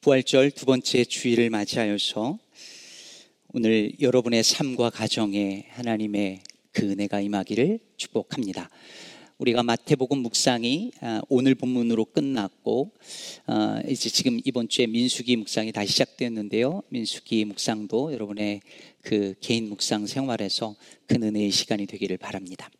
부활절 0.00 0.52
두 0.52 0.64
번째 0.64 1.04
주일을 1.04 1.50
맞이하여서 1.50 2.38
오늘 3.48 3.90
여러분의 4.00 4.44
삶과 4.44 4.90
가정에 4.90 5.66
하나님의 5.70 6.42
그 6.70 6.88
은혜가 6.88 7.20
임하기를 7.20 7.80
축복합니다. 7.96 8.70
우리가 9.38 9.64
마태복음 9.64 10.18
묵상이 10.18 10.92
아, 11.00 11.20
오늘 11.28 11.56
본문으로 11.56 12.04
끝났고 12.04 12.92
아, 13.46 13.82
이제 13.88 14.08
지금 14.08 14.40
이번 14.44 14.68
주에 14.68 14.86
민수기 14.86 15.34
묵상이 15.34 15.72
다시 15.72 15.90
시작되었는데요. 15.90 16.82
민수기 16.90 17.44
묵상도 17.46 18.12
여러분의 18.12 18.60
그 19.02 19.34
개인 19.40 19.68
묵상 19.68 20.06
생활에서 20.06 20.76
큰 21.08 21.24
은혜의 21.24 21.50
시간이 21.50 21.86
되기를 21.86 22.18
바랍니다. 22.18 22.70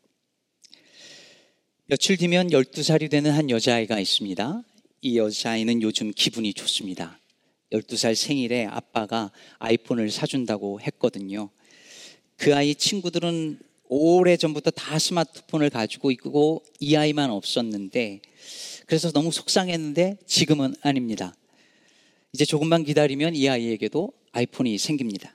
며칠 1.86 2.16
뒤면 2.16 2.50
12살이 2.50 3.10
되는 3.10 3.32
한 3.32 3.50
여자아이가 3.50 3.98
있습니다. 3.98 4.62
이 5.00 5.16
여자아이는 5.16 5.82
요즘 5.82 6.12
기분이 6.12 6.52
좋습니다. 6.54 7.20
12살 7.72 8.14
생일에 8.14 8.66
아빠가 8.66 9.30
아이폰을 9.58 10.10
사준다고 10.10 10.80
했거든요. 10.80 11.50
그 12.36 12.54
아이 12.54 12.74
친구들은 12.74 13.58
오래 13.88 14.36
전부터 14.36 14.70
다 14.70 14.98
스마트폰을 14.98 15.70
가지고 15.70 16.10
있고 16.10 16.64
이 16.80 16.96
아이만 16.96 17.30
없었는데 17.30 18.20
그래서 18.86 19.12
너무 19.12 19.30
속상했는데 19.30 20.18
지금은 20.26 20.74
아닙니다. 20.82 21.34
이제 22.32 22.44
조금만 22.44 22.84
기다리면 22.84 23.34
이 23.34 23.48
아이에게도 23.48 24.12
아이폰이 24.32 24.78
생깁니다. 24.78 25.34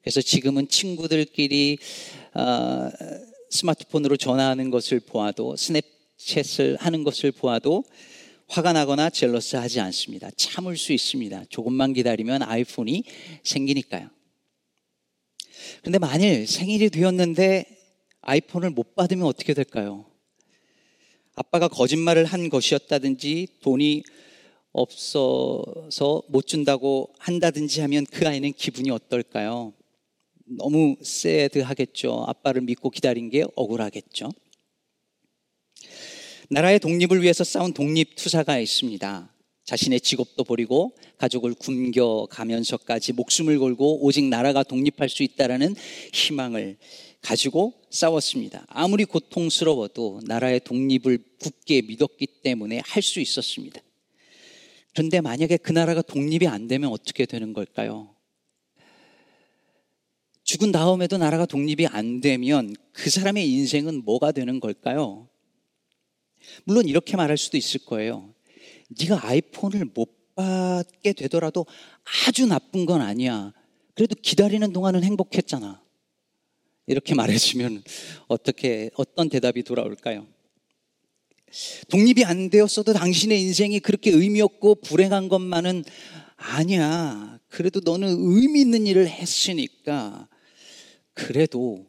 그래서 0.00 0.20
지금은 0.20 0.68
친구들끼리 0.68 1.78
어, 2.34 2.90
스마트폰으로 3.50 4.16
전화하는 4.16 4.70
것을 4.70 5.00
보아도 5.00 5.54
스냅챗을 5.54 6.78
하는 6.80 7.04
것을 7.04 7.30
보아도 7.30 7.84
화가 8.52 8.74
나거나 8.74 9.08
젤러스 9.08 9.56
하지 9.56 9.80
않습니다. 9.80 10.30
참을 10.36 10.76
수 10.76 10.92
있습니다. 10.92 11.46
조금만 11.48 11.94
기다리면 11.94 12.42
아이폰이 12.42 13.02
생기니까요. 13.44 14.10
그런데 15.80 15.98
만일 15.98 16.46
생일이 16.46 16.90
되었는데 16.90 17.64
아이폰을 18.20 18.68
못 18.68 18.94
받으면 18.94 19.24
어떻게 19.24 19.54
될까요? 19.54 20.04
아빠가 21.34 21.66
거짓말을 21.66 22.26
한 22.26 22.50
것이었다든지 22.50 23.48
돈이 23.62 24.02
없어서 24.72 26.22
못 26.28 26.46
준다고 26.46 27.14
한다든지 27.18 27.80
하면 27.80 28.04
그 28.04 28.28
아이는 28.28 28.52
기분이 28.52 28.90
어떨까요? 28.90 29.72
너무 30.44 30.96
새드하겠죠. 31.00 32.26
아빠를 32.28 32.60
믿고 32.60 32.90
기다린 32.90 33.30
게 33.30 33.44
억울하겠죠. 33.54 34.28
나라의 36.52 36.80
독립을 36.80 37.22
위해서 37.22 37.44
싸운 37.44 37.72
독립투사가 37.72 38.58
있습니다. 38.58 39.34
자신의 39.64 40.02
직업도 40.02 40.44
버리고 40.44 40.94
가족을 41.16 41.54
굶겨가면서까지 41.54 43.14
목숨을 43.14 43.58
걸고 43.58 44.04
오직 44.04 44.26
나라가 44.26 44.62
독립할 44.62 45.08
수 45.08 45.22
있다라는 45.22 45.74
희망을 46.12 46.76
가지고 47.22 47.72
싸웠습니다. 47.88 48.66
아무리 48.68 49.06
고통스러워도 49.06 50.20
나라의 50.26 50.60
독립을 50.60 51.24
굳게 51.40 51.82
믿었기 51.82 52.26
때문에 52.42 52.82
할 52.84 53.02
수 53.02 53.20
있었습니다. 53.20 53.80
그런데 54.92 55.22
만약에 55.22 55.56
그 55.56 55.72
나라가 55.72 56.02
독립이 56.02 56.46
안 56.48 56.68
되면 56.68 56.90
어떻게 56.90 57.24
되는 57.24 57.54
걸까요? 57.54 58.14
죽은 60.44 60.70
다음에도 60.70 61.16
나라가 61.16 61.46
독립이 61.46 61.86
안 61.86 62.20
되면 62.20 62.76
그 62.92 63.08
사람의 63.08 63.50
인생은 63.50 64.04
뭐가 64.04 64.32
되는 64.32 64.60
걸까요? 64.60 65.31
물론 66.64 66.88
이렇게 66.88 67.16
말할 67.16 67.36
수도 67.38 67.56
있을 67.56 67.84
거예요. 67.84 68.34
네가 68.88 69.26
아이폰을 69.26 69.86
못 69.94 70.34
받게 70.34 71.12
되더라도 71.12 71.66
아주 72.26 72.46
나쁜 72.46 72.86
건 72.86 73.00
아니야. 73.00 73.52
그래도 73.94 74.14
기다리는 74.20 74.72
동안은 74.72 75.04
행복했잖아. 75.04 75.82
이렇게 76.86 77.14
말해주면 77.14 77.82
어떻게 78.28 78.90
어떤 78.94 79.28
대답이 79.28 79.62
돌아올까요? 79.62 80.26
독립이 81.88 82.24
안 82.24 82.50
되었어도 82.50 82.92
당신의 82.92 83.40
인생이 83.40 83.80
그렇게 83.80 84.10
의미 84.10 84.40
없고 84.40 84.76
불행한 84.76 85.28
것만은 85.28 85.84
아니야. 86.36 87.38
그래도 87.48 87.80
너는 87.84 88.08
의미 88.18 88.62
있는 88.62 88.86
일을 88.86 89.08
했으니까 89.08 90.28
그래도 91.14 91.86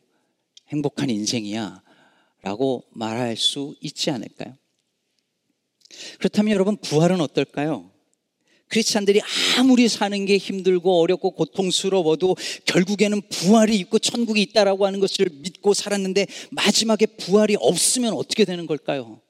행복한 0.67 1.09
인생이야. 1.09 1.82
라고 2.43 2.83
말할 2.91 3.35
수 3.37 3.75
있지 3.81 4.11
않을까요? 4.11 4.55
그렇다면 6.19 6.53
여러분, 6.53 6.77
부활은 6.77 7.21
어떨까요? 7.21 7.89
크리스찬들이 8.67 9.21
아무리 9.57 9.87
사는 9.87 10.25
게 10.25 10.37
힘들고 10.37 10.99
어렵고 10.99 11.31
고통스러워도 11.31 12.35
결국에는 12.65 13.21
부활이 13.29 13.77
있고 13.79 13.99
천국이 13.99 14.41
있다라고 14.41 14.85
하는 14.87 14.99
것을 14.99 15.29
믿고 15.31 15.73
살았는데 15.75 16.25
마지막에 16.51 17.05
부활이 17.05 17.55
없으면 17.59 18.13
어떻게 18.13 18.45
되는 18.45 18.65
걸까요? 18.65 19.21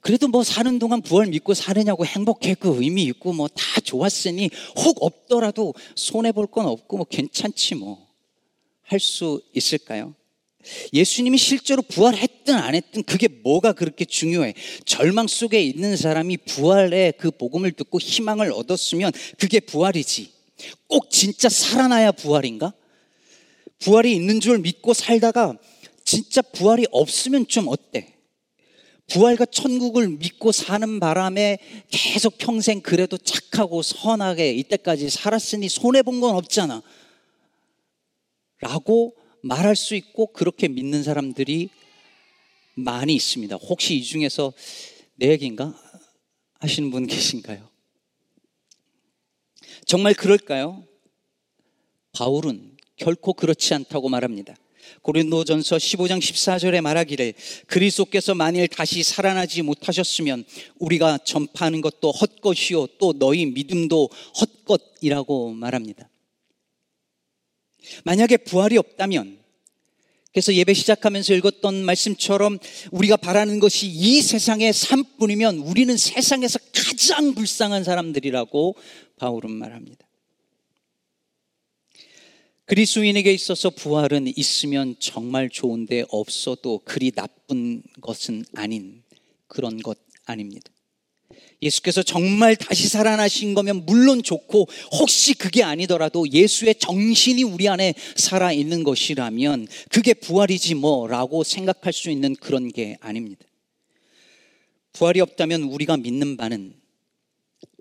그래도 0.00 0.26
뭐 0.26 0.42
사는 0.42 0.78
동안 0.78 1.02
부활 1.02 1.26
믿고 1.28 1.54
사느냐고 1.54 2.04
행복해 2.06 2.54
그 2.54 2.82
의미 2.82 3.04
있고 3.04 3.32
뭐 3.34 3.46
다 3.48 3.80
좋았으니 3.80 4.50
혹 4.84 5.02
없더라도 5.02 5.74
손해 5.94 6.32
볼 6.32 6.46
건 6.46 6.66
없고 6.66 6.96
뭐 6.96 7.06
괜찮지 7.08 7.76
뭐 7.76 8.08
할 8.84 8.98
수 9.00 9.40
있을까요? 9.54 10.14
예수님이 10.92 11.38
실제로 11.38 11.82
부활했든 11.82 12.54
안 12.54 12.74
했든 12.74 13.02
그게 13.04 13.28
뭐가 13.28 13.72
그렇게 13.72 14.04
중요해? 14.04 14.54
절망 14.84 15.26
속에 15.26 15.60
있는 15.60 15.96
사람이 15.96 16.38
부활의 16.38 17.14
그 17.18 17.30
복음을 17.30 17.72
듣고 17.72 17.98
희망을 17.98 18.52
얻었으면 18.52 19.12
그게 19.38 19.60
부활이지. 19.60 20.30
꼭 20.86 21.10
진짜 21.10 21.48
살아나야 21.48 22.12
부활인가? 22.12 22.72
부활이 23.80 24.14
있는 24.14 24.40
줄 24.40 24.58
믿고 24.58 24.94
살다가 24.94 25.56
진짜 26.04 26.42
부활이 26.42 26.86
없으면 26.90 27.48
좀 27.48 27.68
어때? 27.68 28.12
부활과 29.08 29.44
천국을 29.44 30.08
믿고 30.08 30.52
사는 30.52 31.00
바람에 31.00 31.58
계속 31.90 32.38
평생 32.38 32.80
그래도 32.80 33.18
착하고 33.18 33.82
선하게 33.82 34.52
이때까지 34.54 35.10
살았으니 35.10 35.68
손해본 35.68 36.20
건 36.20 36.36
없잖아. 36.36 36.82
라고 38.60 39.14
말할 39.42 39.76
수 39.76 39.94
있고 39.94 40.32
그렇게 40.32 40.68
믿는 40.68 41.02
사람들이 41.02 41.68
많이 42.74 43.14
있습니다. 43.14 43.56
혹시 43.56 43.96
이 43.96 44.02
중에서 44.02 44.52
내 45.16 45.28
얘기인가? 45.30 45.74
하시는 46.58 46.90
분 46.90 47.06
계신가요? 47.06 47.68
정말 49.84 50.14
그럴까요? 50.14 50.84
바울은 52.12 52.76
결코 52.96 53.32
그렇지 53.32 53.74
않다고 53.74 54.08
말합니다. 54.08 54.54
고린도전서 55.02 55.76
15장 55.76 56.18
14절에 56.20 56.80
말하기를 56.80 57.34
그리스도께서 57.66 58.34
만일 58.34 58.68
다시 58.68 59.02
살아나지 59.02 59.62
못하셨으면 59.62 60.44
우리가 60.78 61.18
전파하는 61.18 61.80
것도 61.80 62.10
헛것이요 62.10 62.86
또 62.98 63.12
너희 63.12 63.46
믿음도 63.46 64.08
헛것이라고 64.40 65.52
말합니다. 65.52 66.08
만약에 68.04 68.38
부활이 68.38 68.76
없다면 68.76 69.42
그래서 70.32 70.54
예배 70.54 70.72
시작하면서 70.72 71.34
읽었던 71.34 71.84
말씀처럼 71.84 72.58
우리가 72.90 73.16
바라는 73.18 73.60
것이 73.60 73.86
이 73.86 74.22
세상의 74.22 74.72
삶뿐이면 74.72 75.58
우리는 75.58 75.94
세상에서 75.96 76.58
가장 76.74 77.34
불쌍한 77.34 77.84
사람들이라고 77.84 78.76
바울은 79.18 79.50
말합니다. 79.50 80.06
그리스도인에게 82.64 83.30
있어서 83.34 83.68
부활은 83.68 84.32
있으면 84.34 84.96
정말 84.98 85.50
좋은데 85.50 86.04
없어도 86.08 86.80
그리 86.84 87.10
나쁜 87.10 87.82
것은 88.00 88.46
아닌 88.54 89.02
그런 89.46 89.82
것 89.82 89.98
아닙니다. 90.24 90.72
예수께서 91.62 92.02
정말 92.02 92.56
다시 92.56 92.88
살아나신 92.88 93.54
거면 93.54 93.86
물론 93.86 94.22
좋고 94.22 94.68
혹시 94.92 95.34
그게 95.34 95.62
아니더라도 95.62 96.28
예수의 96.28 96.74
정신이 96.74 97.44
우리 97.44 97.68
안에 97.68 97.94
살아 98.16 98.52
있는 98.52 98.82
것이라면 98.82 99.68
그게 99.90 100.12
부활이지 100.12 100.74
뭐라고 100.74 101.44
생각할 101.44 101.92
수 101.92 102.10
있는 102.10 102.34
그런 102.34 102.68
게 102.68 102.96
아닙니다. 103.00 103.44
부활이 104.92 105.20
없다면 105.20 105.62
우리가 105.62 105.96
믿는 105.96 106.36
바는 106.36 106.74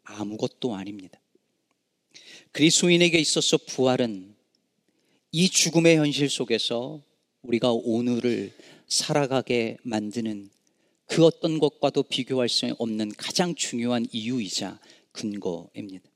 아무것도 0.03 0.75
아닙니다. 0.75 1.19
그리스도인에게 2.51 3.17
있어서 3.19 3.57
부활은 3.57 4.35
이 5.31 5.49
죽음의 5.49 5.97
현실 5.97 6.29
속에서 6.29 7.01
우리가 7.41 7.71
오늘을 7.71 8.51
살아가게 8.87 9.77
만드는 9.83 10.49
그 11.11 11.25
어떤 11.25 11.59
것과도 11.59 12.03
비교할 12.03 12.47
수 12.47 12.73
없는 12.79 13.11
가장 13.17 13.53
중요한 13.53 14.07
이유이자 14.13 14.79
근거입니다. 15.11 16.09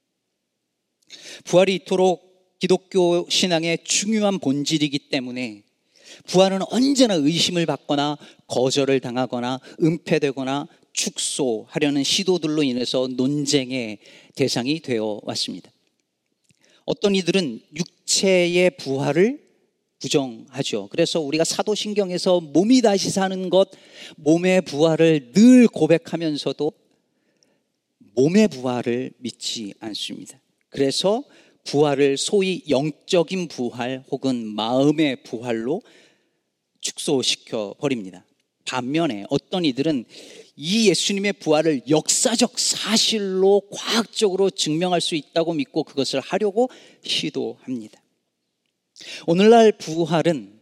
부활이 1.43 1.75
이토록 1.75 2.55
기독교 2.59 3.27
신앙의 3.29 3.79
중요한 3.83 4.39
본질이기 4.39 5.09
때문에 5.09 5.63
부활은 6.27 6.61
언제나 6.69 7.15
의심을 7.15 7.65
받거나 7.65 8.17
거절을 8.47 9.01
당하거나 9.01 9.59
은폐되거나 9.83 10.69
축소하려는 10.93 12.05
시도들로 12.05 12.63
인해서 12.63 13.09
논쟁의 13.17 13.97
대상이 14.35 14.79
되어 14.79 15.19
왔습니다. 15.23 15.69
어떤 16.85 17.15
이들은 17.15 17.63
육체의 17.75 18.77
부활을 18.77 19.44
부정하죠. 20.05 20.87
그래서 20.91 21.19
우리가 21.19 21.43
사도신경에서 21.43 22.39
몸이 22.41 22.81
다시 22.81 23.09
사는 23.09 23.49
것, 23.49 23.69
몸의 24.17 24.61
부활을 24.61 25.31
늘 25.33 25.67
고백하면서도 25.67 26.71
몸의 28.15 28.47
부활을 28.49 29.11
믿지 29.17 29.73
않습니다. 29.79 30.39
그래서 30.69 31.23
부활을 31.63 32.17
소위 32.17 32.63
영적인 32.69 33.47
부활 33.47 34.03
혹은 34.11 34.45
마음의 34.45 35.23
부활로 35.23 35.81
축소시켜 36.81 37.75
버립니다. 37.79 38.23
반면에 38.65 39.25
어떤 39.29 39.65
이들은 39.65 40.05
이 40.55 40.89
예수님의 40.89 41.33
부활을 41.33 41.81
역사적 41.89 42.57
사실로 42.59 43.61
과학적으로 43.71 44.49
증명할 44.49 45.01
수 45.01 45.15
있다고 45.15 45.53
믿고 45.53 45.83
그것을 45.83 46.19
하려고 46.19 46.69
시도합니다. 47.03 48.04
오늘날 49.27 49.71
부활은 49.71 50.59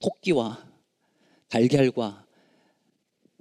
토끼와 0.00 0.66
달걀과 1.48 2.26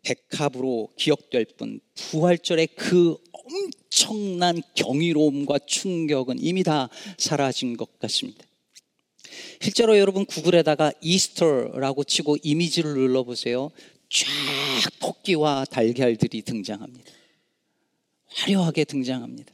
백합으로 0.04 0.89
기억될 0.95 1.45
뿐 1.57 1.80
부활절의 1.95 2.68
그 2.75 3.18
엄청난 3.31 4.62
경이로움과 4.75 5.59
충격은 5.59 6.38
이미 6.39 6.63
다 6.63 6.89
사라진 7.18 7.77
것 7.77 8.00
같습니다. 8.00 8.45
실제로 9.62 9.98
여러분 9.98 10.25
구글에다가 10.25 10.94
이스터라고 11.01 12.03
치고 12.03 12.38
이미지를 12.44 12.94
눌러보세요. 12.94 13.71
쫙 14.10 14.89
토끼와 15.00 15.65
달걀들이 15.65 16.42
등장합니다. 16.42 17.12
화려하게 18.27 18.86
등장합니다. 18.86 19.51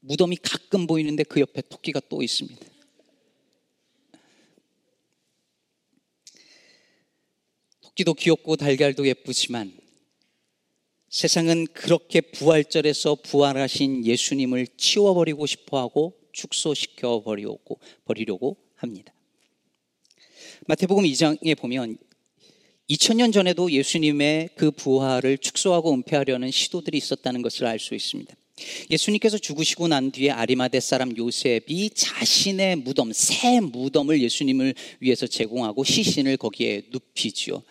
무덤이 0.00 0.36
가끔 0.36 0.86
보이는데 0.86 1.22
그 1.24 1.40
옆에 1.40 1.62
토끼가 1.62 2.00
또 2.08 2.22
있습니다. 2.22 2.75
토끼도 7.96 8.14
귀엽고 8.14 8.56
달걀도 8.56 9.06
예쁘지만 9.06 9.72
세상은 11.08 11.66
그렇게 11.72 12.20
부활절에서 12.20 13.16
부활하신 13.16 14.04
예수님을 14.04 14.66
치워버리고 14.76 15.46
싶어 15.46 15.78
하고 15.78 16.14
축소시켜 16.32 17.22
버리려고, 17.22 17.80
버리려고 18.04 18.58
합니다. 18.74 19.14
마태복음 20.66 21.04
2장에 21.04 21.56
보면 21.56 21.96
2000년 22.90 23.32
전에도 23.32 23.70
예수님의 23.72 24.50
그 24.56 24.70
부활을 24.70 25.38
축소하고 25.38 25.94
은폐하려는 25.94 26.50
시도들이 26.50 26.98
있었다는 26.98 27.40
것을 27.40 27.66
알 27.66 27.78
수 27.78 27.94
있습니다. 27.94 28.36
예수님께서 28.90 29.38
죽으시고 29.38 29.88
난 29.88 30.10
뒤에 30.10 30.30
아리마대 30.30 30.80
사람 30.80 31.16
요셉이 31.16 31.90
자신의 31.94 32.76
무덤, 32.76 33.12
새 33.12 33.60
무덤을 33.60 34.22
예수님을 34.22 34.74
위해서 35.00 35.26
제공하고 35.26 35.84
시신을 35.84 36.36
거기에 36.38 36.82
눕히지요. 36.90 37.62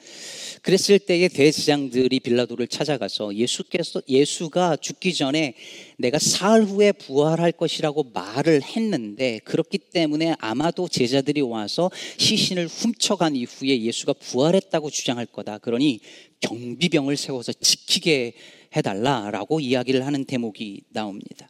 그랬을 0.66 0.98
때에 0.98 1.28
대제장들이 1.28 2.20
빌라도를 2.22 2.68
찾아가서 2.68 3.36
예수께서 3.36 4.02
예수가 4.10 4.78
죽기 4.78 5.14
전에 5.14 5.54
내가 6.00 6.18
사흘 6.18 6.64
후에 6.64 6.92
부활할 6.92 7.52
것이라고 7.52 8.06
말을 8.12 8.64
했는데 8.64 9.38
그렇기 9.46 9.78
때문에 9.78 10.34
아마도 10.40 10.88
제자들이 10.88 11.42
와서 11.42 11.92
시신을 12.18 12.66
훔쳐간 12.66 13.36
이후에 13.36 13.80
예수가 13.80 14.14
부활했다고 14.14 14.90
주장할 14.90 15.28
거다. 15.28 15.60
그러니 15.60 16.00
경비병을 16.40 17.16
세워서 17.16 17.54
지키게 17.54 18.34
해달라라고 18.76 19.60
이야기를 19.60 20.04
하는 20.04 20.26
대목이 20.26 20.82
나옵니다. 20.90 21.48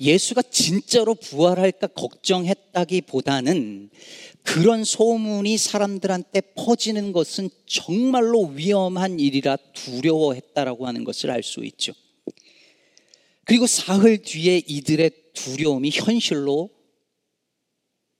예수가 0.00 0.42
진짜로 0.42 1.14
부활할까 1.14 1.88
걱정했다기보다는 1.88 3.90
그런 4.46 4.84
소문이 4.84 5.58
사람들한테 5.58 6.40
퍼지는 6.54 7.12
것은 7.12 7.50
정말로 7.66 8.44
위험한 8.46 9.18
일이라 9.18 9.56
두려워했다라고 9.74 10.86
하는 10.86 11.04
것을 11.04 11.30
알 11.30 11.42
수 11.42 11.64
있죠. 11.64 11.92
그리고 13.44 13.66
사흘 13.66 14.18
뒤에 14.18 14.62
이들의 14.66 15.10
두려움이 15.34 15.90
현실로 15.92 16.70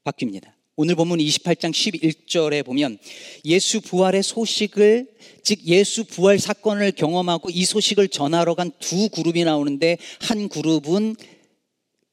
바뀝니다. 0.04 0.52
오늘 0.76 0.94
본문 0.94 1.20
28장 1.20 1.70
11절에 1.70 2.64
보면 2.64 2.98
예수 3.44 3.80
부활의 3.80 4.22
소식을 4.22 5.08
즉 5.42 5.64
예수 5.66 6.04
부활 6.04 6.38
사건을 6.38 6.92
경험하고 6.92 7.50
이 7.50 7.64
소식을 7.64 8.08
전하러 8.08 8.54
간 8.54 8.72
두 8.78 9.08
그룹이 9.08 9.44
나오는데 9.44 9.96
한 10.20 10.48
그룹은 10.48 11.16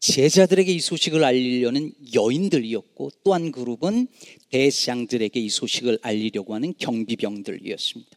제자들에게 0.03 0.69
이 0.69 0.81
소식을 0.81 1.23
알리려는 1.23 1.93
여인들이었고 2.13 3.09
또한 3.23 3.53
그룹은 3.53 4.09
대장들에게 4.49 5.39
이 5.39 5.47
소식을 5.47 5.99
알리려고 6.01 6.53
하는 6.55 6.73
경비병들이었습니다. 6.77 8.11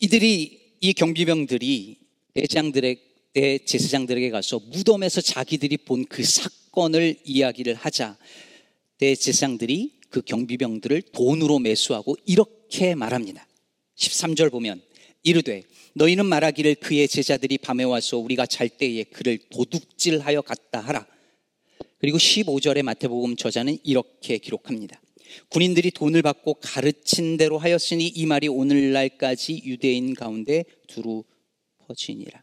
이들이 0.00 0.76
이 0.80 0.92
경비병들이 0.94 1.98
대장들에게 2.32 3.02
대제사장들에게 3.34 4.30
가서 4.30 4.60
무덤에서 4.70 5.20
자기들이 5.20 5.76
본 5.78 6.06
그 6.06 6.24
사건을 6.24 7.16
이야기를 7.24 7.74
하자 7.74 8.16
대제사장들이 8.96 9.92
그 10.08 10.22
경비병들을 10.22 11.02
돈으로 11.12 11.58
매수하고 11.58 12.16
이렇게 12.24 12.94
말합니다. 12.94 13.46
13절 13.96 14.50
보면 14.50 14.80
이르되 15.22 15.62
너희는 15.94 16.26
말하기를 16.26 16.76
그의 16.76 17.06
제자들이 17.06 17.58
밤에 17.58 17.84
와서 17.84 18.18
우리가 18.18 18.46
잘 18.46 18.68
때에 18.68 19.04
그를 19.04 19.38
도둑질하여 19.50 20.42
갔다 20.42 20.80
하라. 20.80 21.06
그리고 21.98 22.18
15절의 22.18 22.82
마태복음 22.82 23.36
저자는 23.36 23.78
이렇게 23.84 24.38
기록합니다. 24.38 25.00
군인들이 25.48 25.92
돈을 25.92 26.22
받고 26.22 26.54
가르친 26.54 27.36
대로 27.36 27.58
하였으니 27.58 28.08
이 28.08 28.26
말이 28.26 28.48
오늘날까지 28.48 29.62
유대인 29.64 30.14
가운데 30.14 30.64
두루 30.88 31.24
퍼지니라. 31.78 32.41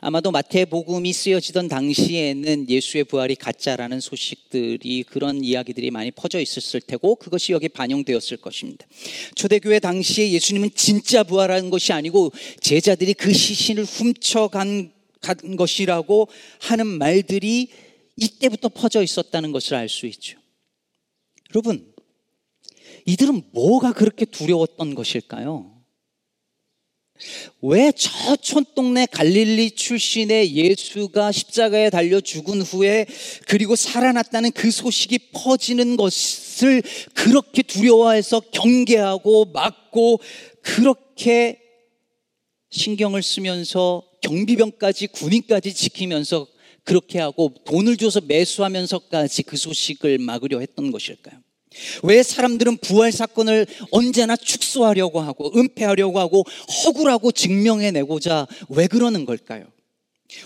아마도 0.00 0.30
마태복음이 0.30 1.12
쓰여지던 1.12 1.68
당시에는 1.68 2.68
예수의 2.68 3.04
부활이 3.04 3.34
가짜라는 3.34 4.00
소식들이 4.00 5.02
그런 5.04 5.44
이야기들이 5.44 5.90
많이 5.90 6.10
퍼져 6.10 6.40
있었을 6.40 6.80
테고 6.80 7.16
그것이 7.16 7.52
여기 7.52 7.68
반영되었을 7.68 8.36
것입니다. 8.38 8.86
초대교회 9.34 9.80
당시에 9.80 10.32
예수님은 10.32 10.70
진짜 10.74 11.22
부활한 11.22 11.70
것이 11.70 11.92
아니고 11.92 12.32
제자들이 12.60 13.14
그 13.14 13.32
시신을 13.32 13.84
훔쳐간 13.84 14.92
것이라고 15.56 16.28
하는 16.60 16.86
말들이 16.86 17.68
이때부터 18.16 18.68
퍼져 18.68 19.02
있었다는 19.02 19.52
것을 19.52 19.74
알 19.74 19.88
수 19.88 20.06
있죠. 20.06 20.38
여러분, 21.54 21.92
이들은 23.06 23.42
뭐가 23.52 23.92
그렇게 23.92 24.24
두려웠던 24.24 24.94
것일까요? 24.94 25.79
왜 27.62 27.92
저 27.92 28.36
촌동네 28.36 29.06
갈릴리 29.06 29.72
출신의 29.72 30.54
예수가 30.54 31.32
십자가에 31.32 31.90
달려 31.90 32.20
죽은 32.20 32.62
후에 32.62 33.06
그리고 33.46 33.76
살아났다는 33.76 34.52
그 34.52 34.70
소식이 34.70 35.30
퍼지는 35.32 35.96
것을 35.96 36.82
그렇게 37.14 37.62
두려워해서 37.62 38.40
경계하고 38.40 39.46
막고 39.46 40.20
그렇게 40.62 41.60
신경을 42.70 43.22
쓰면서 43.22 44.02
경비병까지 44.22 45.08
군인까지 45.08 45.74
지키면서 45.74 46.46
그렇게 46.84 47.18
하고 47.18 47.52
돈을 47.66 47.96
줘서 47.96 48.20
매수하면서까지 48.20 49.42
그 49.42 49.56
소식을 49.56 50.18
막으려 50.18 50.60
했던 50.60 50.90
것일까요? 50.90 51.40
왜 52.02 52.22
사람들은 52.22 52.78
부활 52.78 53.12
사건을 53.12 53.66
언제나 53.90 54.36
축소하려고 54.36 55.20
하고 55.20 55.52
은폐하려고 55.56 56.18
하고 56.18 56.44
허구라고 56.84 57.32
증명해내고자 57.32 58.46
왜 58.70 58.86
그러는 58.86 59.24
걸까요? 59.24 59.66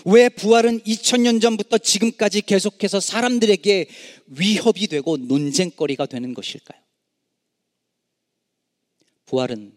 왜 0.05 0.29
부활은 0.29 0.81
2000년 0.81 1.41
전부터 1.41 1.77
지금까지 1.77 2.41
계속해서 2.41 2.99
사람들에게 2.99 3.87
위협이 4.27 4.87
되고 4.87 5.17
논쟁거리가 5.17 6.05
되는 6.05 6.33
것일까요? 6.33 6.79
부활은 9.25 9.73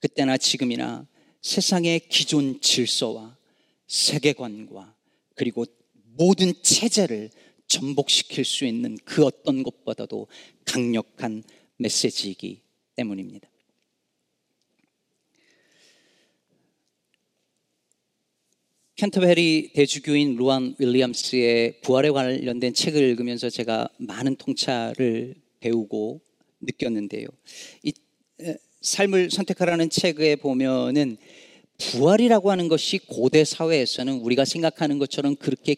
그때나 0.00 0.36
지금이나 0.36 1.06
세상의 1.42 2.08
기존 2.08 2.60
질서와 2.60 3.36
세계관과 3.86 4.94
그리고 5.34 5.64
모든 6.16 6.54
체제를 6.62 7.30
전복시킬 7.68 8.44
수 8.44 8.64
있는 8.64 8.96
그 9.04 9.24
어떤 9.24 9.62
것보다도 9.62 10.28
강력한 10.64 11.42
메시지이기 11.78 12.62
때문입니다. 12.94 13.48
캔터베리 18.96 19.72
대주교인 19.74 20.36
루안 20.36 20.74
윌리엄스의 20.78 21.82
부활에 21.82 22.10
관련된 22.10 22.72
책을 22.72 23.02
읽으면서 23.02 23.50
제가 23.50 23.90
많은 23.98 24.36
통찰을 24.36 25.34
배우고 25.60 26.22
느꼈는데요. 26.62 27.28
이 27.82 27.92
삶을 28.80 29.30
선택하라는 29.30 29.90
책에 29.90 30.36
보면은 30.36 31.18
부활이라고 31.78 32.50
하는 32.50 32.68
것이 32.68 32.98
고대 32.98 33.44
사회에서는 33.44 34.14
우리가 34.14 34.46
생각하는 34.46 34.98
것처럼 34.98 35.36
그렇게 35.36 35.74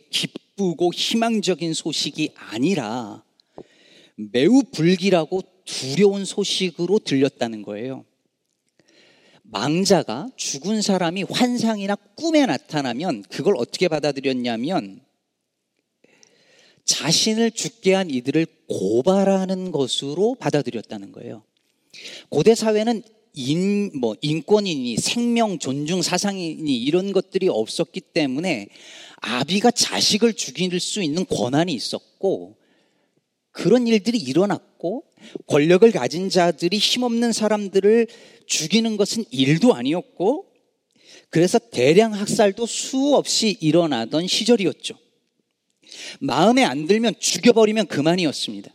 기쁘고 0.58 0.92
희망적인 0.92 1.72
소식이 1.72 2.32
아니라 2.34 3.22
매우 4.16 4.62
불길하고 4.72 5.42
두려운 5.64 6.24
소식으로 6.24 6.98
들렸다는 6.98 7.62
거예요. 7.62 8.04
망자가 9.44 10.28
죽은 10.36 10.82
사람이 10.82 11.22
환상이나 11.30 11.94
꿈에 12.16 12.44
나타나면 12.44 13.22
그걸 13.30 13.56
어떻게 13.56 13.88
받아들였냐면 13.88 15.00
자신을 16.84 17.52
죽게 17.52 17.94
한 17.94 18.10
이들을 18.10 18.46
고발하는 18.68 19.70
것으로 19.70 20.34
받아들였다는 20.34 21.12
거예요. 21.12 21.44
고대 22.28 22.54
사회는 22.54 23.02
인, 23.34 23.90
뭐, 24.00 24.16
인권이니 24.20 24.96
생명 24.96 25.58
존중 25.58 26.02
사상이니 26.02 26.76
이런 26.82 27.12
것들이 27.12 27.48
없었기 27.48 28.00
때문에 28.00 28.68
아비가 29.20 29.70
자식을 29.70 30.34
죽일 30.34 30.78
수 30.80 31.02
있는 31.02 31.24
권한이 31.26 31.72
있었고 31.72 32.56
그런 33.50 33.86
일들이 33.86 34.18
일어났고 34.18 35.04
권력을 35.46 35.90
가진 35.90 36.30
자들이 36.30 36.78
힘없는 36.78 37.32
사람들을 37.32 38.06
죽이는 38.46 38.96
것은 38.96 39.24
일도 39.30 39.74
아니었고 39.74 40.46
그래서 41.30 41.58
대량 41.58 42.14
학살도 42.14 42.66
수없이 42.66 43.56
일어나던 43.60 44.26
시절이었죠. 44.26 44.96
마음에 46.20 46.64
안 46.64 46.86
들면 46.86 47.14
죽여버리면 47.18 47.86
그만이었습니다. 47.86 48.72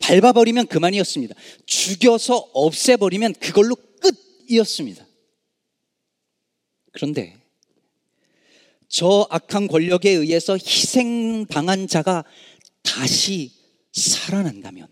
밟아버리면 0.00 0.66
그만이었습니다. 0.66 1.34
죽여서 1.66 2.50
없애버리면 2.52 3.34
그걸로 3.34 3.76
끝이었습니다. 4.48 5.06
그런데 6.92 7.39
저 8.90 9.24
악한 9.30 9.68
권력에 9.68 10.10
의해서 10.10 10.54
희생당한 10.54 11.86
자가 11.86 12.24
다시 12.82 13.52
살아난다면, 13.92 14.88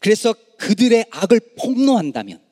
그래서 0.00 0.34
그들의 0.58 1.06
악을 1.10 1.40
폭로한다면, 1.56 2.42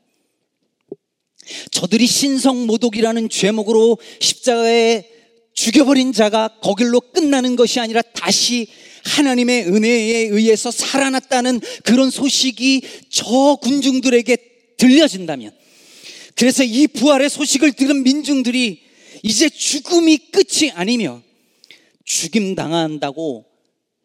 저들이 1.72 2.06
신성 2.06 2.66
모독이라는 2.66 3.28
죄목으로 3.28 3.98
십자가에 4.20 5.10
죽여버린 5.54 6.12
자가 6.12 6.60
거길로 6.62 7.00
끝나는 7.00 7.56
것이 7.56 7.80
아니라 7.80 8.02
다시 8.02 8.68
하나님의 9.04 9.66
은혜에 9.66 10.28
의해서 10.28 10.70
살아났다는 10.70 11.60
그런 11.82 12.10
소식이 12.10 12.82
저 13.10 13.58
군중들에게 13.60 14.36
들려진다면, 14.76 15.52
그래서 16.36 16.62
이 16.62 16.86
부활의 16.86 17.28
소식을 17.28 17.72
들은 17.72 18.04
민중들이 18.04 18.89
이제 19.22 19.48
죽음이 19.48 20.18
끝이 20.30 20.70
아니며 20.72 21.22
죽임 22.04 22.54
당한다고 22.54 23.46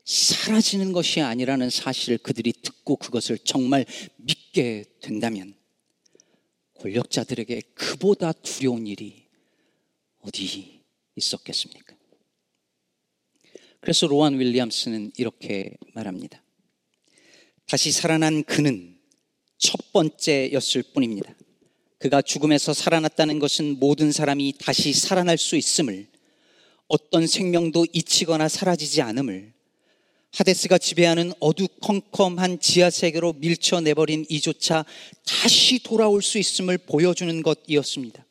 사라지는 0.03 0.91
것이 0.91 1.21
아니라는 1.21 1.69
사실을 1.69 2.17
그들이 2.19 2.53
듣고 2.53 2.95
그것을 2.97 3.39
정말 3.39 3.85
믿게 4.17 4.85
된다면 5.01 5.55
권력자들에게 6.79 7.61
그보다 7.73 8.31
두려운 8.31 8.85
일이 8.85 9.25
어디 10.21 10.81
있었겠습니까? 11.15 11.95
그래서 13.79 14.07
로안 14.07 14.39
윌리엄스는 14.39 15.13
이렇게 15.17 15.75
말합니다. 15.93 16.43
다시 17.67 17.91
살아난 17.91 18.43
그는 18.43 18.99
첫 19.57 19.91
번째였을 19.91 20.83
뿐입니다. 20.93 21.35
그가 21.97 22.21
죽음에서 22.21 22.73
살아났다는 22.73 23.39
것은 23.39 23.79
모든 23.79 24.11
사람이 24.11 24.55
다시 24.59 24.93
살아날 24.93 25.37
수 25.37 25.55
있음을 25.55 26.07
어떤 26.87 27.25
생명도 27.25 27.85
잊히거나 27.93 28.47
사라지지 28.47 29.01
않음을 29.01 29.53
하데스가 30.33 30.77
지배하는 30.77 31.31
어두컴컴한 31.39 32.59
지하 32.59 32.89
세계로 32.89 33.33
밀쳐내버린 33.33 34.25
이조차 34.27 34.83
다시 35.25 35.79
돌아올 35.79 36.21
수 36.21 36.37
있음을 36.37 36.77
보여주는 36.77 37.41
것이었습니다. 37.41 38.25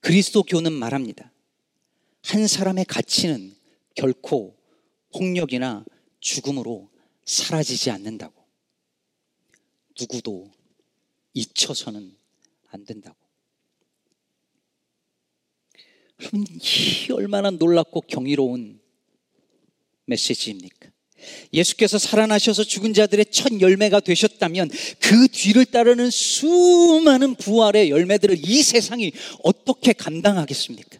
그리스도교는 0.00 0.72
말합니다. 0.72 1.32
한 2.22 2.46
사람의 2.46 2.84
가치는 2.84 3.54
결코 3.94 4.54
폭력이나 5.14 5.84
죽음으로 6.20 6.90
사라지지 7.24 7.90
않는다고. 7.90 8.34
누구도 9.98 10.50
잊혀서는 11.32 12.19
안 12.70 12.84
된다고. 12.84 13.16
여러분, 16.20 16.44
이 16.48 17.12
얼마나 17.12 17.50
놀랍고 17.50 18.02
경이로운 18.02 18.80
메시지입니까? 20.06 20.90
예수께서 21.52 21.98
살아나셔서 21.98 22.64
죽은 22.64 22.94
자들의 22.94 23.26
첫 23.30 23.60
열매가 23.60 24.00
되셨다면 24.00 24.70
그 25.00 25.28
뒤를 25.28 25.66
따르는 25.66 26.10
수많은 26.10 27.34
부활의 27.34 27.90
열매들을 27.90 28.38
이 28.42 28.62
세상이 28.62 29.12
어떻게 29.42 29.92
감당하겠습니까? 29.92 30.99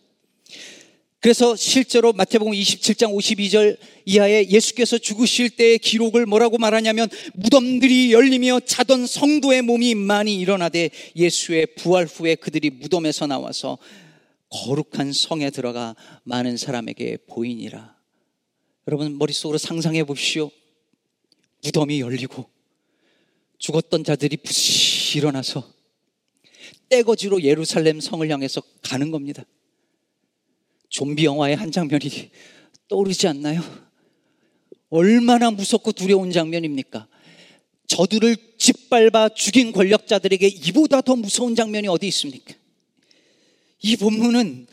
그래서 1.20 1.54
실제로 1.54 2.14
마태복음 2.14 2.54
27장 2.54 3.14
52절 3.14 3.76
이하에 4.06 4.48
예수께서 4.48 4.96
죽으실 4.96 5.50
때의 5.50 5.78
기록을 5.78 6.24
뭐라고 6.24 6.56
말하냐면 6.56 7.10
무덤들이 7.34 8.12
열리며 8.12 8.60
자던 8.60 9.06
성도의 9.06 9.60
몸이 9.60 9.94
많이 9.94 10.36
일어나되 10.36 10.88
예수의 11.14 11.74
부활 11.76 12.06
후에 12.06 12.36
그들이 12.36 12.70
무덤에서 12.70 13.26
나와서 13.26 13.76
거룩한 14.48 15.12
성에 15.12 15.50
들어가 15.50 15.94
많은 16.24 16.56
사람에게 16.56 17.18
보이니라. 17.28 17.94
여러분 18.88 19.18
머릿속으로 19.18 19.58
상상해 19.58 20.04
보십시오. 20.04 20.50
무덤이 21.62 22.00
열리고 22.00 22.48
죽었던 23.58 24.04
자들이 24.04 24.38
부시 24.38 25.18
일어나서 25.18 25.70
떼거지로 26.88 27.42
예루살렘 27.42 28.00
성을 28.00 28.28
향해서 28.28 28.62
가는 28.82 29.10
겁니다. 29.10 29.44
좀비 30.90 31.24
영화의 31.24 31.56
한 31.56 31.72
장면이 31.72 32.30
떠오르지 32.88 33.28
않나요? 33.28 33.62
얼마나 34.90 35.50
무섭고 35.50 35.92
두려운 35.92 36.32
장면입니까? 36.32 37.06
저들을 37.86 38.36
짓밟아 38.58 39.30
죽인 39.30 39.72
권력자들에게 39.72 40.46
이보다 40.46 41.00
더 41.00 41.16
무서운 41.16 41.54
장면이 41.54 41.88
어디 41.88 42.06
있습니까? 42.08 42.54
이 43.82 43.96
본문은 43.96 44.66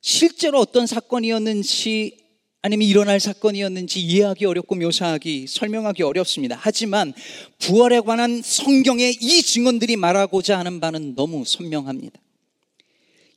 실제로 0.00 0.60
어떤 0.60 0.86
사건이었는지 0.86 2.18
아니면 2.64 2.86
일어날 2.86 3.18
사건이었는지 3.18 4.00
이해하기 4.00 4.44
어렵고 4.44 4.76
묘사하기, 4.76 5.46
설명하기 5.48 6.04
어렵습니다. 6.04 6.56
하지만 6.60 7.12
부활에 7.58 8.00
관한 8.00 8.40
성경의 8.40 9.18
이 9.20 9.42
증언들이 9.42 9.96
말하고자 9.96 10.58
하는 10.58 10.78
바는 10.78 11.16
너무 11.16 11.44
선명합니다. 11.44 12.20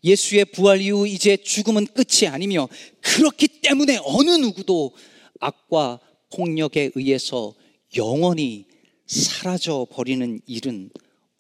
예수의 0.06 0.46
부활 0.46 0.82
이후 0.82 1.08
이제 1.08 1.36
죽음은 1.36 1.88
끝이 1.88 2.28
아니며 2.30 2.70
그렇기 3.02 3.48
때문에 3.62 4.00
어느 4.04 4.30
누구도 4.30 4.96
악과 5.40 6.00
폭력에 6.32 6.92
의해서 6.94 7.56
영원히 7.98 8.68
사라져 9.08 9.88
버리는 9.92 10.40
일은 10.46 10.92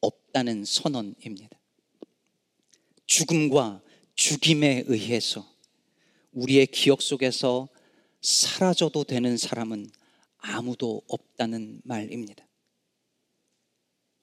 없다는 0.01 0.65
선언입니다. 0.65 1.59
죽음과 3.05 3.81
죽임에 4.15 4.83
의해서 4.87 5.47
우리의 6.31 6.67
기억 6.67 7.01
속에서 7.01 7.69
사라져도 8.21 9.03
되는 9.03 9.37
사람은 9.37 9.91
아무도 10.37 11.03
없다는 11.07 11.81
말입니다. 11.83 12.47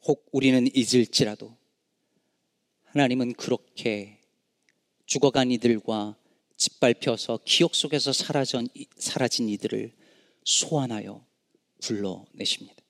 혹 0.05 0.29
우리는 0.33 0.67
잊을지라도 0.75 1.57
하나님은 2.85 3.35
그렇게 3.35 4.22
죽어간 5.13 5.51
이들과 5.51 6.17
짓밟혀서 6.57 7.41
기억 7.45 7.75
속에서 7.75 8.15
사라진, 8.15 8.67
사라진 8.97 9.51
이들을 9.51 9.93
소환하여 10.43 11.23
불러내십니다. 11.83 12.83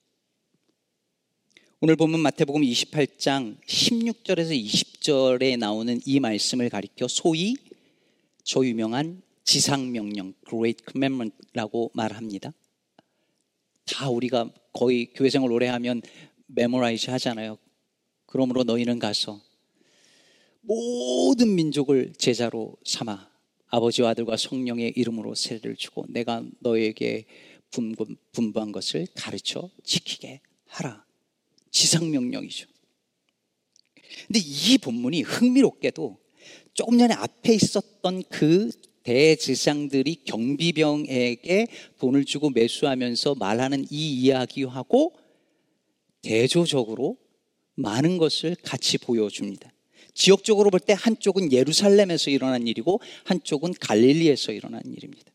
오늘 1.81 1.97
보면 1.97 2.21
마태복음 2.21 2.63
28장 2.63 3.61
16절에서 3.67 4.57
20절에 4.65 5.59
나오는 5.59 6.01
이 6.07 6.21
말씀을 6.21 6.71
가리켜 6.71 7.09
소위 7.09 7.57
저 8.45 8.65
유명한 8.65 9.21
지상명령 9.43 10.35
Great 10.49 10.85
Commandment라고 10.93 11.91
말합니다. 11.93 12.53
다 13.85 14.09
우리가 14.09 14.49
거의 14.73 15.13
교회생활 15.13 15.51
오래 15.51 15.67
하면 15.67 16.01
memorize 16.47 17.11
하잖아요. 17.11 17.59
그러므로 18.27 18.63
너희는 18.63 19.01
가서 19.01 19.41
모든 20.63 21.55
민족을 21.55 22.13
제자로 22.17 22.77
삼아 22.85 23.31
아버지와 23.69 24.11
아들과 24.11 24.37
성령의 24.37 24.93
이름으로 24.97 25.35
세례를 25.35 25.77
주고 25.77 26.05
내가 26.09 26.45
너에게 26.61 27.25
분부한 28.33 28.73
것을 28.73 29.07
가르쳐 29.15 29.71
지키게 29.83 30.41
하라. 30.67 31.05
지상명령이죠. 31.71 32.69
근데 34.27 34.41
이 34.41 34.79
본문이 34.79 35.23
흥미롭게도 35.23 36.19
조금 36.75 36.99
전에 36.99 37.15
앞에 37.15 37.55
있었던 37.55 38.25
그 38.29 38.71
대제사장들이 39.05 40.25
경비병에게 40.25 41.67
돈을 41.99 42.25
주고 42.25 42.51
매수하면서 42.51 43.37
말하는 43.37 43.87
이 43.91 44.21
이야기하고 44.21 45.15
대조적으로 46.21 47.17
많은 47.75 48.19
것을 48.19 48.55
같이 48.63 48.99
보여줍니다. 48.99 49.72
지역적으로 50.15 50.71
볼 50.71 50.81
때 50.81 50.95
한쪽은 50.99 51.53
예루살렘에서 51.53 52.31
일어난 52.31 52.67
일이고 52.67 53.01
한쪽은 53.25 53.75
갈릴리에서 53.81 54.53
일어난 54.53 54.83
일입니다. 54.85 55.31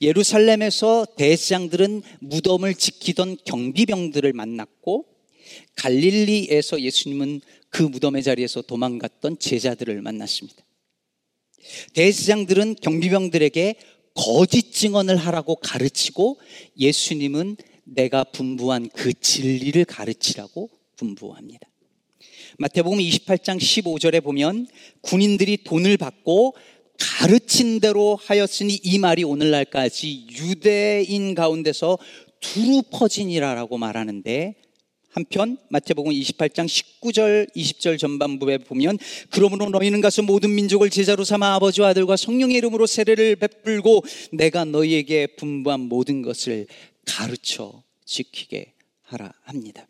예루살렘에서 0.00 1.06
대제장들은 1.16 2.02
무덤을 2.20 2.74
지키던 2.74 3.38
경비병들을 3.44 4.32
만났고 4.32 5.06
갈릴리에서 5.76 6.80
예수님은 6.80 7.40
그 7.70 7.82
무덤의 7.82 8.22
자리에서 8.22 8.62
도망갔던 8.62 9.38
제자들을 9.38 10.00
만났습니다. 10.02 10.64
대제장들은 11.94 12.76
경비병들에게 12.80 13.74
거짓 14.14 14.72
증언을 14.72 15.16
하라고 15.16 15.56
가르치고 15.56 16.38
예수님은 16.78 17.56
내가 17.84 18.24
분부한 18.24 18.88
그 18.90 19.12
진리를 19.12 19.84
가르치라고 19.84 20.70
분부합니다. 20.96 21.68
마태복음 22.58 22.98
28장 22.98 23.58
15절에 23.58 24.22
보면 24.22 24.66
군인들이 25.02 25.58
돈을 25.64 25.96
받고 25.96 26.54
가르친 26.98 27.80
대로 27.80 28.18
하였으니 28.22 28.80
이 28.82 28.98
말이 28.98 29.24
오늘날까지 29.24 30.26
유대인 30.30 31.34
가운데서 31.34 31.98
두루 32.40 32.82
퍼진이라라고 32.90 33.76
말하는데 33.78 34.54
한편 35.10 35.56
마태복음 35.70 36.12
28장 36.12 36.66
19절 36.66 37.50
20절 37.56 37.98
전반부에 37.98 38.58
보면 38.58 38.98
그러므로 39.30 39.70
너희는 39.70 40.02
가서 40.02 40.20
모든 40.20 40.54
민족을 40.54 40.90
제자로 40.90 41.24
삼아 41.24 41.54
아버지와 41.54 41.88
아들과 41.88 42.16
성령의 42.16 42.56
이름으로 42.56 42.86
세례를 42.86 43.36
베풀고 43.36 44.04
내가 44.32 44.66
너희에게 44.66 45.28
분부한 45.38 45.80
모든 45.80 46.20
것을 46.20 46.66
가르쳐 47.06 47.82
지키게 48.04 48.74
하라 49.04 49.32
합니다. 49.44 49.86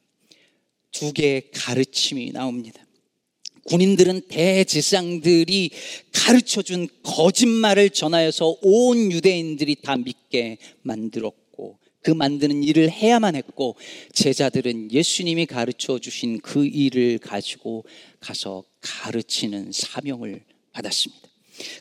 두 0.98 1.12
개의 1.12 1.50
가르침이 1.52 2.32
나옵니다. 2.32 2.82
군인들은 3.64 4.22
대지상들이 4.28 5.70
가르쳐 6.12 6.62
준 6.62 6.88
거짓말을 7.02 7.90
전하여서 7.90 8.58
온 8.62 9.12
유대인들이 9.12 9.76
다 9.82 9.96
믿게 9.96 10.56
만들었고 10.82 11.78
그 12.00 12.12
만드는 12.12 12.62
일을 12.62 12.90
해야만 12.90 13.36
했고 13.36 13.76
제자들은 14.14 14.92
예수님이 14.92 15.44
가르쳐 15.44 15.98
주신 15.98 16.40
그 16.40 16.64
일을 16.64 17.18
가지고 17.18 17.84
가서 18.20 18.64
가르치는 18.80 19.72
사명을 19.72 20.44
받았습니다. 20.72 21.28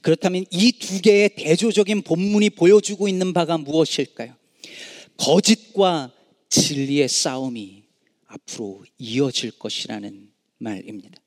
그렇다면 0.01 0.45
이 0.51 0.73
두 0.73 0.99
개의 1.01 1.29
대조적인 1.35 2.01
본문이 2.01 2.49
보여주고 2.49 3.07
있는 3.07 3.31
바가 3.31 3.59
무엇일까요? 3.59 4.33
거짓과 5.17 6.11
진리의 6.49 7.07
싸움이 7.07 7.84
앞으로 8.35 8.83
이어질 8.97 9.51
것이라는 9.51 10.29
말입니다. 10.57 11.21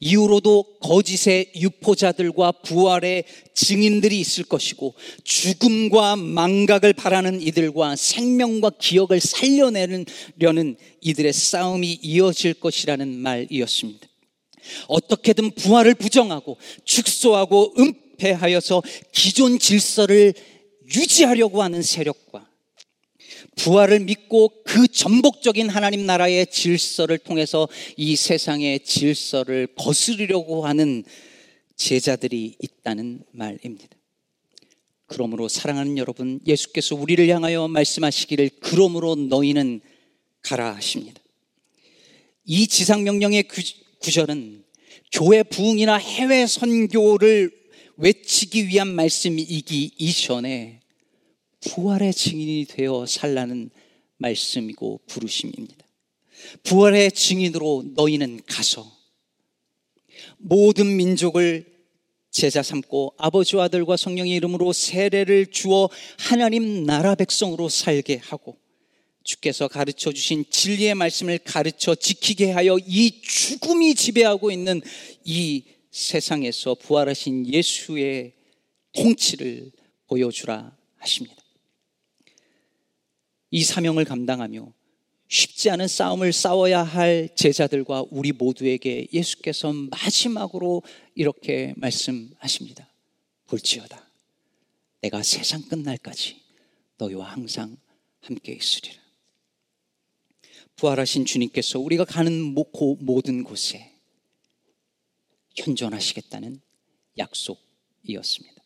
이후로도 0.00 0.78
거짓의 0.80 1.52
유포자들과 1.56 2.52
부활의 2.52 3.24
증인들이 3.54 4.18
있을 4.20 4.44
것이고 4.44 4.94
죽음과 5.24 6.16
망각을 6.16 6.92
바라는 6.92 7.40
이들과 7.40 7.96
생명과 7.96 8.70
기억을 8.78 9.20
살려내려는 9.20 10.76
이들의 11.00 11.32
싸움이 11.32 11.98
이어질 12.02 12.54
것이라는 12.54 13.08
말이었습니다. 13.08 14.08
어떻게든 14.88 15.50
부활을 15.52 15.94
부정하고 15.94 16.56
축소하고 16.84 17.74
은폐하여서 17.78 18.82
기존 19.12 19.58
질서를 19.58 20.34
유지하려고 20.94 21.62
하는 21.62 21.82
세력과 21.82 22.48
부활을 23.56 24.00
믿고 24.00 24.50
그 24.64 24.88
전복적인 24.88 25.68
하나님 25.68 26.06
나라의 26.06 26.46
질서를 26.48 27.18
통해서 27.18 27.68
이 27.96 28.16
세상의 28.16 28.80
질서를 28.80 29.68
거스르려고 29.76 30.66
하는 30.66 31.04
제자들이 31.76 32.56
있다는 32.60 33.22
말입니다. 33.32 33.96
그러므로 35.06 35.48
사랑하는 35.48 35.98
여러분, 35.98 36.40
예수께서 36.46 36.94
우리를 36.94 37.28
향하여 37.28 37.68
말씀하시기를 37.68 38.50
그러므로 38.60 39.14
너희는 39.14 39.80
가라 40.42 40.74
하십니다. 40.76 41.20
이 42.44 42.66
지상명령의 42.66 43.44
구절은 44.00 44.64
교회 45.12 45.42
부흥이나 45.42 45.96
해외 45.96 46.46
선교를 46.46 47.50
외치기 47.96 48.66
위한 48.68 48.88
말씀이기 48.94 49.92
이전에 49.98 50.80
부활의 51.66 52.12
증인이 52.12 52.66
되어 52.66 53.06
살라는 53.06 53.70
말씀이고 54.18 55.00
부르심입니다. 55.06 55.84
부활의 56.62 57.12
증인으로 57.12 57.84
너희는 57.94 58.40
가서 58.46 58.90
모든 60.38 60.96
민족을 60.96 61.72
제자 62.30 62.62
삼고 62.62 63.14
아버지와 63.16 63.64
아들과 63.64 63.96
성령의 63.96 64.32
이름으로 64.32 64.72
세례를 64.72 65.46
주어 65.46 65.88
하나님 66.18 66.84
나라 66.84 67.14
백성으로 67.14 67.68
살게 67.68 68.16
하고 68.16 68.58
주께서 69.22 69.68
가르쳐 69.68 70.12
주신 70.12 70.44
진리의 70.50 70.96
말씀을 70.96 71.38
가르쳐 71.38 71.94
지키게 71.94 72.50
하여 72.50 72.76
이 72.86 73.22
죽음이 73.22 73.94
지배하고 73.94 74.50
있는 74.50 74.82
이 75.24 75.64
세상에서 75.90 76.74
부활하신 76.74 77.46
예수의 77.46 78.34
통치를 78.92 79.70
보여주라 80.08 80.76
하십니다. 80.96 81.43
이 83.54 83.62
사명을 83.62 84.04
감당하며 84.04 84.72
쉽지 85.28 85.70
않은 85.70 85.86
싸움을 85.86 86.32
싸워야 86.32 86.82
할 86.82 87.28
제자들과 87.36 88.04
우리 88.10 88.32
모두에게 88.32 89.06
예수께서 89.12 89.72
마지막으로 89.72 90.82
이렇게 91.14 91.72
말씀하십니다. 91.76 92.92
볼지어다. 93.46 94.10
내가 95.02 95.22
세상 95.22 95.62
끝날까지 95.68 96.42
너희와 96.98 97.30
항상 97.30 97.76
함께 98.22 98.54
있으리라. 98.54 99.00
부활하신 100.74 101.24
주님께서 101.24 101.78
우리가 101.78 102.04
가는 102.04 102.32
모든 102.42 103.44
곳에 103.44 103.92
현존하시겠다는 105.54 106.60
약속이었습니다. 107.18 108.63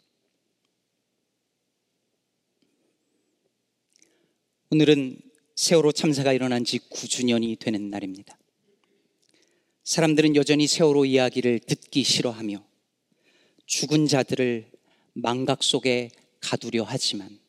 오늘은 4.71 5.19
세월호 5.57 5.93
참사가 5.93 6.35
일어난 6.35 6.63
지 6.63 6.79
9주년이 6.79 7.59
되는 7.59 7.89
날입니다. 7.89 8.39
사람들은 9.85 10.37
여전히 10.37 10.67
세월호 10.67 11.07
이야기를 11.07 11.61
듣기 11.61 12.05
싫어하며 12.05 12.63
죽은 13.65 14.07
자들을 14.07 14.71
망각 15.15 15.63
속에 15.63 16.11
가두려 16.41 16.85
하지만 16.87 17.41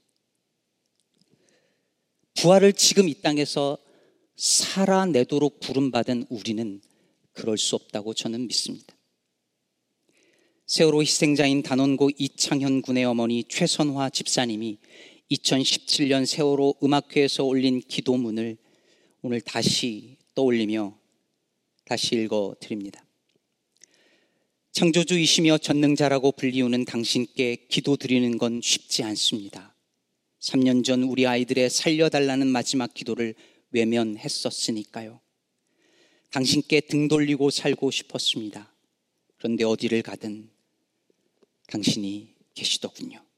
부활을 2.36 2.72
지금 2.72 3.10
이 3.10 3.22
땅에서 3.22 3.78
살아내도록 4.38 5.60
부름받은 5.60 6.28
우리는 6.30 6.82
그럴 7.34 7.58
수 7.58 7.76
없다고 7.76 8.14
저는 8.14 8.48
믿습니다. 8.48 8.96
세월호 10.68 11.02
희생자인 11.02 11.64
단원고 11.64 12.12
이창현 12.18 12.82
군의 12.82 13.04
어머니 13.04 13.44
최선화 13.44 14.10
집사님이 14.12 14.78
2017년 15.32 16.26
세월호 16.26 16.76
음악회에서 16.82 17.44
올린 17.44 17.82
기도문을 17.82 18.58
오늘 19.22 19.42
다시 19.42 20.18
떠올리며 20.34 20.98
다시 21.86 22.16
읽어 22.16 22.56
드립니다. 22.60 23.06
창조주이시며 24.72 25.60
전능자라고 25.60 26.32
불리우는 26.32 26.86
당신께 26.86 27.68
기도 27.68 27.96
드리는 27.96 28.38
건 28.38 28.62
쉽지 28.64 29.04
않습니다. 29.04 29.76
3년 30.40 30.84
전 30.84 31.04
우리 31.04 31.28
아이들의 31.28 31.70
살려달라는 31.70 32.48
마지막 32.48 32.94
기도를 32.94 33.36
외면했었으니까요. 33.72 35.20
당신께 36.32 36.82
등 36.82 37.08
돌리고 37.08 37.50
살고 37.50 37.92
싶었습니다. 37.92 38.74
그런데 39.38 39.64
어디를 39.64 40.02
가든 40.02 40.50
당신이 41.68 42.36
계시더군요. 42.54 43.29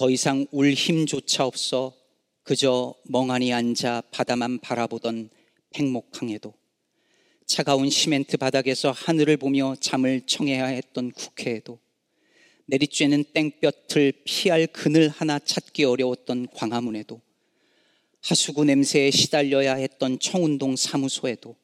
더 0.00 0.08
이상 0.08 0.46
울 0.50 0.72
힘조차 0.72 1.44
없어 1.44 1.94
그저 2.42 2.94
멍하니 3.04 3.52
앉아 3.52 4.04
바다만 4.10 4.58
바라보던 4.58 5.28
팽목항에도 5.74 6.54
차가운 7.44 7.90
시멘트 7.90 8.38
바닥에서 8.38 8.92
하늘을 8.92 9.36
보며 9.36 9.76
잠을 9.78 10.22
청해야 10.22 10.64
했던 10.64 11.10
국회에도 11.12 11.80
내리쬐는 12.70 13.34
땡볕을 13.34 14.22
피할 14.24 14.66
그늘 14.68 15.10
하나 15.10 15.38
찾기 15.38 15.84
어려웠던 15.84 16.46
광화문에도 16.54 17.20
하수구 18.22 18.64
냄새에 18.64 19.10
시달려야 19.10 19.74
했던 19.74 20.18
청운동 20.18 20.76
사무소에도 20.76 21.56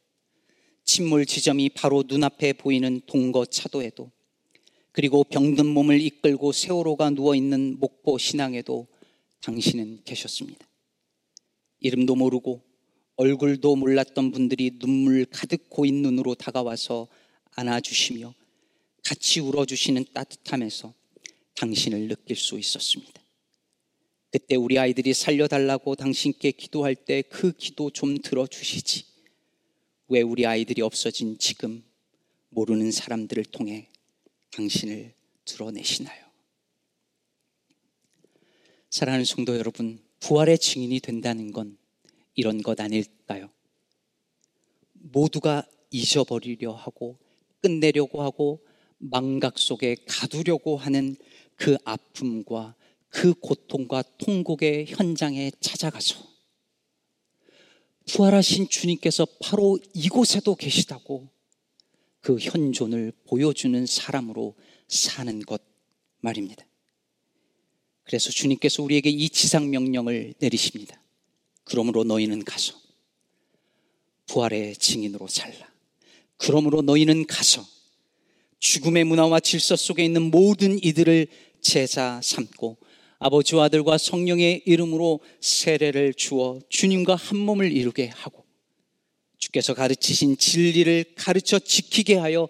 침몰 0.85 1.25
지점이 1.25 1.71
바로 1.71 2.05
눈앞에 2.07 2.53
보이는 2.53 3.01
동거 3.07 3.47
차도에도 3.47 4.11
그리고 4.97 5.25
병든 5.25 5.67
몸을 5.67 6.01
이끌고 6.01 6.53
세월호가 6.53 7.11
누워있는 7.11 7.81
목포 7.81 8.17
신앙에도 8.17 8.87
당신은 9.43 10.01
계셨습니다. 10.07 10.67
이름도 11.81 12.15
모르고 12.17 12.63
얼굴도 13.17 13.77
몰랐던 13.77 14.33
분들이 14.33 14.79
눈물 14.79 15.27
가득 15.27 15.69
고인 15.69 16.01
눈으로 16.01 16.35
다가와서 16.35 17.09
안아주시며 17.57 18.33
같이 19.05 19.41
울어주시는 19.41 20.07
따뜻함에서 20.15 20.95
당신을 21.57 22.09
느낄 22.09 22.35
수 22.35 22.59
있었습니다. 22.59 23.23
그때 24.31 24.57
우리 24.57 24.79
아이들이 24.79 25.13
살려달라고 25.13 25.95
당신께 25.97 26.53
기도할 26.53 26.95
때 26.95 27.21
그 27.21 27.53
기도 27.53 27.91
좀 27.91 28.17
들어주시지. 28.17 29.05
왜 30.09 30.23
우리 30.23 30.47
아이들이 30.47 30.81
없어진 30.81 31.37
지금 31.39 31.85
모르는 32.49 32.91
사람들을 32.93 33.45
통해 33.45 33.91
당신을 34.57 35.13
드러내시나요? 35.45 36.25
사랑하는 38.89 39.27
성도 39.27 39.59
여러분, 39.59 40.03
부활의 40.21 40.59
증인이 40.59 41.01
된다는 41.01 41.53
건 41.53 41.77
이런 42.35 42.63
것 42.63 42.81
아닐까요? 42.81 43.51
모두가 44.95 45.67
잊어버리려 45.91 46.73
하고 46.73 47.19
끝내려고 47.61 48.23
하고 48.23 48.65
망각 48.99 49.59
속에 49.59 49.97
가두려고 50.07 50.79
하는 50.79 51.17
그 51.55 51.77
아픔과 51.85 52.75
그 53.09 53.35
고통과 53.35 54.03
통곡의 54.19 54.87
현장에 54.87 55.53
찾아가서 55.61 56.17
부활하신 58.07 58.69
주님께서 58.69 59.27
바로 59.43 59.79
이곳에도 59.93 60.55
계시다고 60.55 61.29
그 62.27 62.39
현존을 62.41 63.13
보여주는 63.29 63.87
사람으로 63.87 64.57
사는 64.89 65.39
것 65.43 65.63
말입니다. 66.19 66.67
그래서 68.03 68.31
주님께서 68.31 68.83
우리에게 68.83 69.11
이 69.11 69.29
지상 69.29 69.71
명령을 69.71 70.35
내리십니다. 70.41 71.01
그러므로 71.63 72.03
너희는 72.03 72.43
가서 72.43 72.75
부활의 74.27 74.75
증인으로 74.75 75.29
살라. 75.29 75.73
그러므로 76.37 76.83
너희는 76.83 77.29
가서 77.29 77.65
죽음의 78.59 79.05
문화와 79.05 79.39
질서 79.39 79.77
속에 79.77 80.05
있는 80.05 80.33
모든 80.33 80.83
이들을 80.83 81.29
제자 81.61 82.21
삼고 82.25 82.77
아버지와 83.21 83.67
아들과 83.67 83.99
성령의 83.99 84.65
이름으로 84.67 85.21
세례를 85.41 86.15
주어 86.15 86.59
주님과 86.71 87.15
한 87.15 87.39
몸을 87.39 87.71
이루게 87.71 88.09
하고 88.09 88.46
주께서 89.39 89.75
가르치신 89.75 90.39
진리를 90.39 91.15
가르쳐 91.15 91.59
지키게 91.59 92.17
하여 92.17 92.49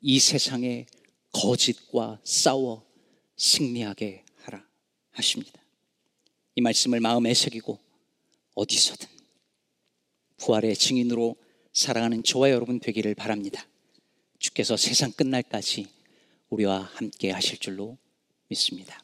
이 0.00 0.18
세상에 0.18 0.86
거짓과 1.32 2.20
싸워 2.24 2.86
승리하게 3.36 4.24
하라 4.42 4.64
하십니다. 5.12 5.62
이 6.56 6.60
말씀을 6.60 7.00
마음에 7.00 7.32
새기고 7.34 7.78
어디서든 8.54 9.08
부활의 10.38 10.76
증인으로 10.76 11.36
살아가는 11.72 12.22
저와 12.22 12.50
여러분 12.50 12.80
되기를 12.80 13.14
바랍니다. 13.14 13.66
주께서 14.38 14.76
세상 14.76 15.12
끝날까지 15.12 15.86
우리와 16.48 16.90
함께 16.94 17.30
하실 17.30 17.58
줄로 17.58 17.96
믿습니다. 18.48 18.99